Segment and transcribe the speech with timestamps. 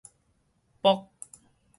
[0.81, 0.95] 鑮